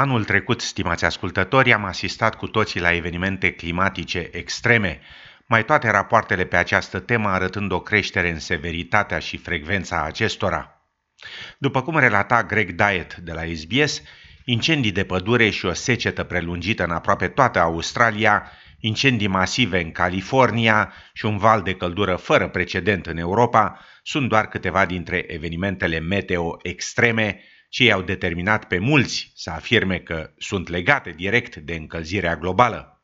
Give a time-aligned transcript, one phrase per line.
[0.00, 5.00] Anul trecut, stimați ascultători, am asistat cu toții la evenimente climatice extreme,
[5.46, 10.84] mai toate rapoartele pe această temă arătând o creștere în severitatea și frecvența acestora.
[11.58, 14.02] După cum relata Greg Diet de la SBS,
[14.44, 20.92] incendii de pădure și o secetă prelungită în aproape toată Australia, incendii masive în California
[21.12, 26.56] și un val de căldură fără precedent în Europa sunt doar câteva dintre evenimentele meteo
[26.62, 33.02] extreme ce i-au determinat pe mulți să afirme că sunt legate direct de încălzirea globală.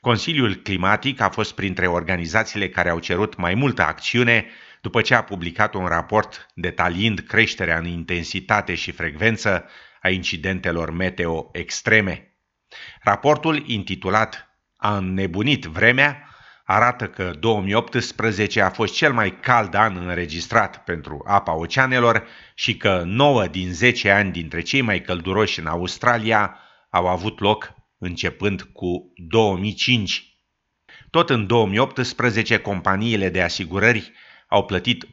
[0.00, 4.46] Consiliul Climatic a fost printre organizațiile care au cerut mai multă acțiune
[4.80, 9.64] după ce a publicat un raport detaliind creșterea în intensitate și frecvență
[10.02, 12.34] a incidentelor meteo extreme.
[13.02, 14.44] Raportul, intitulat
[14.76, 16.29] A înnebunit vremea,
[16.72, 23.02] arată că 2018 a fost cel mai cald an înregistrat pentru apa oceanelor și că
[23.06, 26.58] 9 din 10 ani dintre cei mai călduroși în Australia
[26.90, 30.24] au avut loc începând cu 2005.
[31.10, 34.12] Tot în 2018, companiile de asigurări
[34.48, 35.10] au plătit 1,2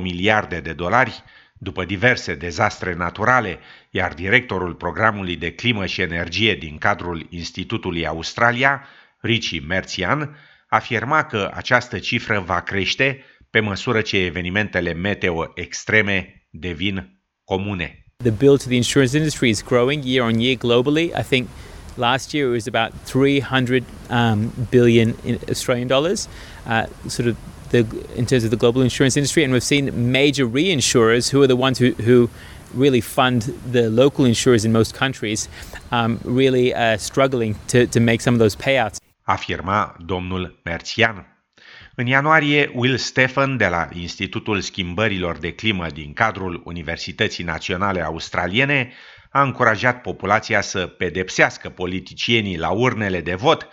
[0.00, 1.22] miliarde de dolari
[1.58, 3.58] după diverse dezastre naturale,
[3.90, 8.86] iar directorul programului de climă și energie din cadrul Institutului Australia
[9.24, 10.36] Ricci Merțian,
[10.68, 18.04] afirma că această cifră va crește pe măsură ce evenimentele meteo extreme devin comune.
[18.16, 21.12] The bill to the insurance industry is growing year on year globally.
[21.18, 21.48] I think
[21.96, 26.28] last year it was about 300 um, billion in Australian dollars,
[26.66, 27.36] uh, sort of
[27.70, 27.86] the,
[28.16, 31.56] in terms of the global insurance industry, and we've seen major reinsurers who are the
[31.56, 32.28] ones who, who
[32.74, 35.48] really fund the local insurers in most countries,
[35.90, 38.98] um, really uh, struggling to, to make some of those payouts.
[39.24, 41.28] Afirma domnul Merțian.
[41.94, 48.92] În ianuarie, Will Stephen de la Institutul Schimbărilor de Climă din cadrul Universității Naționale Australiene
[49.30, 53.68] a încurajat populația să pedepsească politicienii la urnele de vot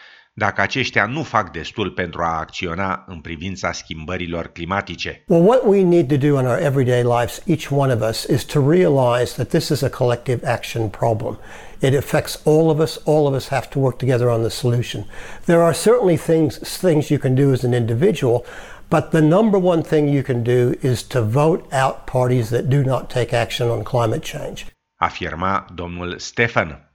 [0.46, 5.24] dacă aceștia nu fac destul pentru a acționa în privința schimbărilor climatice.
[5.28, 8.44] Well, what we need to do in our everyday lives, each one of us, is
[8.44, 11.40] to realize that this is a collective action problem.
[11.80, 13.02] It affects all of us.
[13.06, 15.06] All of us have to work together on the solution.
[15.46, 18.46] There are certainly things things you can do as an individual,
[18.90, 22.84] but the number one thing you can do is to vote out parties that do
[22.84, 24.66] not take action on climate change.
[25.02, 26.91] Afirma domnul Stefan.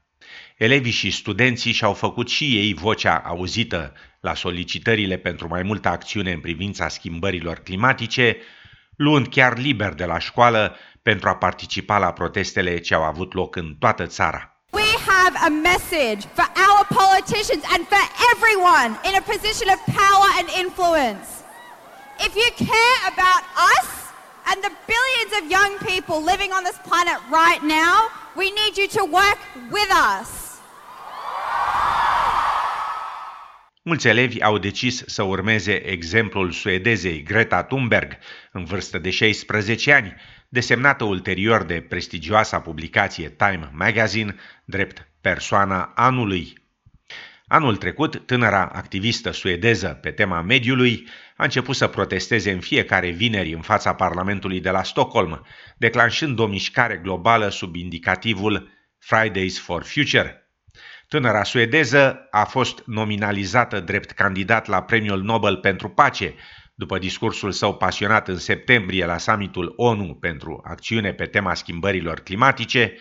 [0.56, 6.32] Elevii și studenții și-au făcut și ei vocea auzită la solicitările pentru mai multă acțiune
[6.32, 8.36] în privința schimbărilor climatice,
[8.96, 13.56] luând chiar liber de la școală pentru a participa la protestele ce au avut loc
[13.56, 14.60] în toată țara.
[14.70, 20.28] We have a message for our politicians and for everyone in a position of power
[20.40, 21.26] and influence.
[22.26, 23.42] If you care about
[23.74, 23.88] us
[24.48, 27.96] and the billions of young people living on this planet right now,
[28.40, 29.40] we need you to work
[29.76, 30.35] with us.
[33.88, 38.18] Mulți elevi au decis să urmeze exemplul suedezei Greta Thunberg,
[38.52, 40.14] în vârstă de 16 ani,
[40.48, 46.52] desemnată ulterior de prestigioasa publicație Time Magazine drept persoana anului.
[47.46, 53.52] Anul trecut, tânăra activistă suedeză pe tema mediului a început să protesteze în fiecare vineri
[53.52, 58.68] în fața Parlamentului de la Stockholm, declanșând o mișcare globală sub indicativul
[58.98, 60.40] Fridays for Future–
[61.08, 66.34] Tânăra suedeză a fost nominalizată drept candidat la Premiul Nobel pentru Pace,
[66.74, 72.92] după discursul său pasionat în septembrie la summitul ONU pentru acțiune pe tema schimbărilor climatice,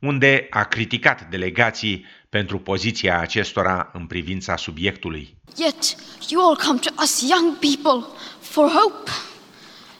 [0.00, 5.36] unde a criticat delegații pentru poziția acestora în privința subiectului.
[5.56, 5.96] Yet
[6.28, 8.06] you all come to us young people
[8.40, 9.10] for hope.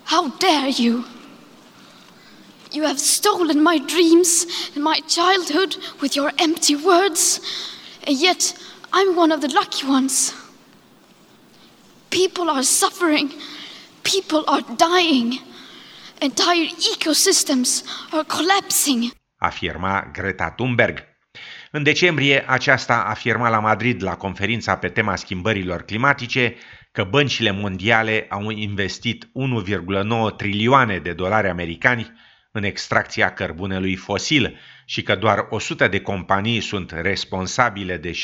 [0.05, 1.05] How dare you?
[2.75, 7.41] You have stolen my dreams and my childhood with your empty words,
[8.05, 8.53] and yet
[8.93, 10.35] I'm one of the lucky ones.
[12.09, 13.31] People are suffering,
[14.03, 15.39] people are dying,
[16.21, 19.13] entire ecosystems are collapsing.
[19.39, 21.03] Afirma Greta Thunberg.
[21.71, 26.57] În decembrie, aceasta afirma la Madrid la conferința pe tema schimbărilor climatice
[26.93, 32.13] că băncile mondiale au investit 1,9 trilioane de dolari americani
[32.57, 38.15] în extracția cărbunelui fosil și că doar 100 de companii sunt responsabile de 71%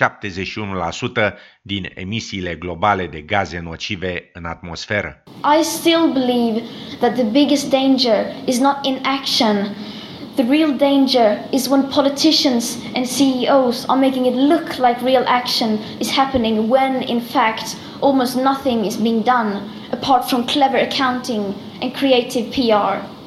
[1.63, 5.23] din emisiile globale de gaze nocive în atmosferă.
[5.61, 6.63] I still believe
[6.99, 9.77] that the biggest danger is not inaction.
[10.35, 15.79] The real danger is when politicians and CEOs are making it look like real action
[15.99, 19.61] is happening when in fact almost nothing is being done
[19.93, 23.20] apart from clever accounting and creative PR.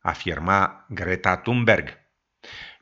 [0.00, 2.06] Afirma Greta Thunberg.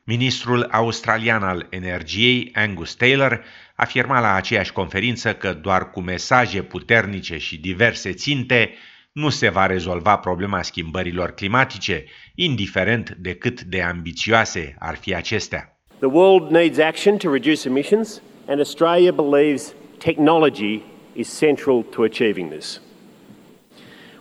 [0.03, 3.43] Ministrul australian al energiei, Angus Taylor,
[3.75, 8.73] afirma la aceeași conferință că doar cu mesaje puternice și diverse ținte
[9.11, 12.05] nu se va rezolva problema schimbărilor climatice,
[12.35, 15.79] indiferent de cât de ambițioase ar fi acestea.
[15.97, 20.81] The world needs action to reduce emissions and Australia believes technology
[21.13, 22.81] is central to achieving this.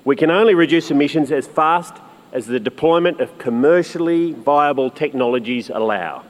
[0.03, 1.93] We can only reduce emissions as fast
[2.37, 6.23] as the deployment of commercially viable technologies allow.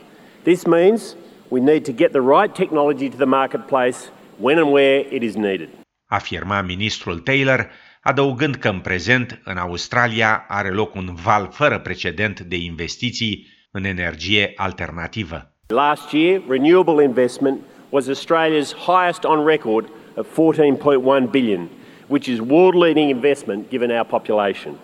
[0.44, 1.17] This means
[1.50, 5.35] we need to get the right technology to the marketplace when and where it is
[5.37, 5.69] needed.
[6.11, 7.70] Afirma ministrul Taylor,
[8.03, 13.85] adăugând că în prezent în Australia are loc un val fără precedent de investiții în
[13.85, 15.50] energie alternativă.
[15.67, 17.61] Last year, renewable investment
[17.91, 21.69] was Australia's highest on record of 14.1 billion,
[22.06, 24.75] which is world-leading investment given our population.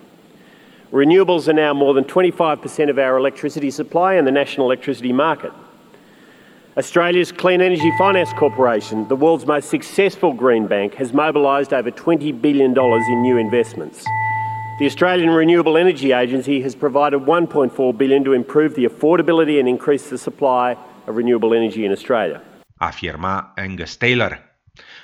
[0.93, 5.51] Renewables are now more than 25% of our electricity supply in the national electricity market.
[6.77, 12.39] Australia's Clean Energy Finance Corporation, the world's most successful green bank, has mobilised over $20
[12.43, 14.05] billion in new investments.
[14.81, 20.11] The Australian Renewable Energy Agency has provided 1.4 billion to improve the affordability and increase
[20.11, 22.43] the supply of renewable energy in Australia.
[22.83, 24.53] Afirma Angus Taylor.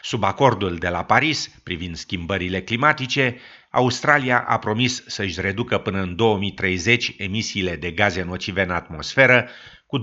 [0.02, 3.36] Sub acordul de la Paris privind schimbările climatice,
[3.70, 9.48] Australia a promis să-și reducă până în 2030 emisiile de gaze nocive în atmosferă
[9.86, 10.02] cu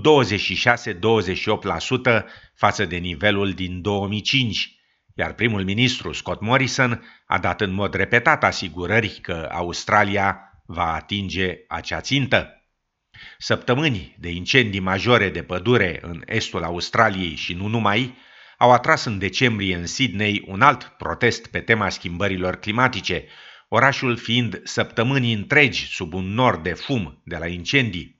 [2.54, 4.76] față de nivelul din 2005,
[5.14, 11.56] iar primul ministru Scott Morrison a dat în mod repetat asigurări că Australia va atinge
[11.68, 12.50] acea țintă.
[13.38, 18.16] Săptămâni de incendii majore de pădure în estul Australiei și nu numai
[18.58, 23.24] au atras în decembrie în Sydney un alt protest pe tema schimbărilor climatice,
[23.68, 28.14] orașul fiind săptămâni întregi sub un nor de fum de la incendii.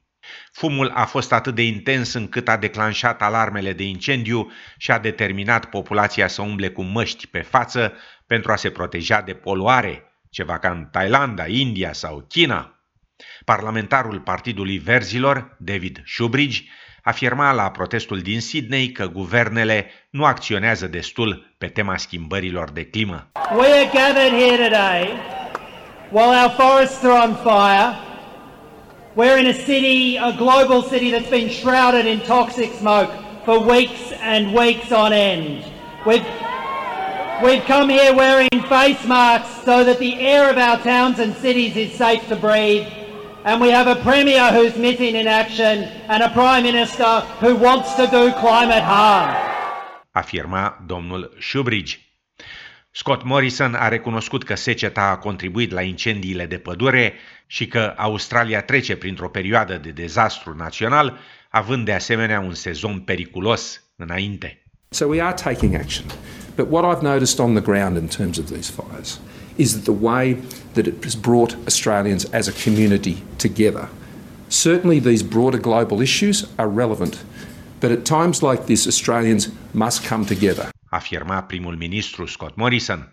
[0.52, 5.64] Fumul a fost atât de intens încât a declanșat alarmele de incendiu și a determinat
[5.64, 7.94] populația să umble cu măști pe față
[8.26, 12.81] pentru a se proteja de poluare, ceva ca în Thailanda, India sau China.
[13.44, 16.62] Parlamentarul Partidului Verzilor, David Shubridge,
[17.06, 23.30] afirma la protestul din Sydney că guvernele nu acționează destul pe tema schimbărilor de climă.
[23.56, 25.12] We are gathered here today
[26.10, 28.06] while our forests are on fire
[29.16, 33.10] We're in a city, a global city that's been shrouded in toxic smoke
[33.46, 35.64] for weeks and weeks on end.
[36.04, 36.26] We've,
[37.42, 41.76] we've come here wearing face masks so that the air of our towns and cities
[41.76, 42.86] is safe to breathe.
[43.48, 47.94] And we have a Premier who's missing in action and a Prime Minister who wants
[47.94, 49.34] to do climate harm.
[50.12, 51.98] Afirma domnul Shubridge.
[52.90, 57.12] Scott Morrison a recunoscut că seceta a contribuit la incendiile de pădure
[57.46, 61.19] și că Australia trece printr-o perioadă de dezastru național,
[61.50, 64.62] având de asemenea un sezon periculos înainte.
[64.88, 66.04] So we are taking action.
[66.54, 69.20] But what I've noticed on the ground in terms of these fires
[69.56, 70.36] is that the way
[70.72, 73.88] that it has brought Australians as a community together.
[74.48, 77.24] Certainly these broader global issues are relevant,
[77.80, 80.68] but at times like this Australians must come together.
[80.90, 83.12] Afirma primul ministru Scott Morrison.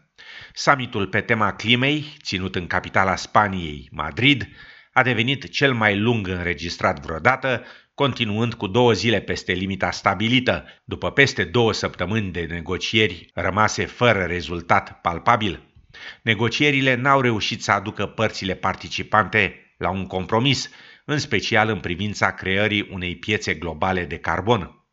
[0.54, 4.48] Summitul pe tema climei, ținut în capitala Spaniei, Madrid,
[4.94, 11.12] a devenit cel mai lung înregistrat vreodată, continuând cu două zile peste limita stabilită, după
[11.12, 15.73] peste două săptămâni de negocieri rămase fără rezultat palpabil.
[16.22, 20.70] Negocierile n-au reușit să aducă părțile participante la un compromis,
[21.06, 24.86] în special în privința creării unei piețe globale de carbon.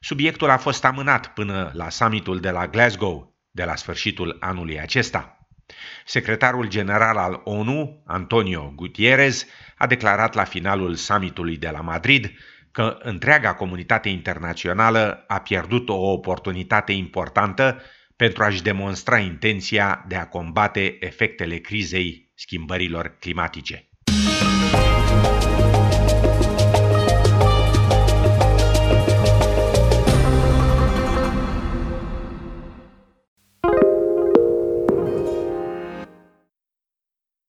[0.00, 5.48] Subiectul a fost amânat până la summitul de la Glasgow, de la sfârșitul anului acesta.
[6.04, 12.32] Secretarul general al ONU, Antonio Gutierrez, a declarat la finalul summitului de la Madrid
[12.70, 17.82] că întreaga comunitate internațională a pierdut o oportunitate importantă
[18.16, 23.88] pentru a-și demonstra intenția de a combate efectele crizei schimbărilor climatice.